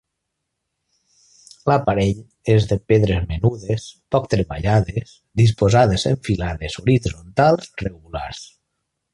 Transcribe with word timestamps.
L'aparell 1.71 2.23
és 2.53 2.65
de 2.71 2.77
pedres 2.93 3.27
menudes, 3.33 3.85
poc 4.15 4.27
treballades, 4.35 5.15
disposades 5.45 6.09
en 6.13 6.19
filades 6.31 6.83
horitzontals 6.85 7.73
regulars. 7.85 8.45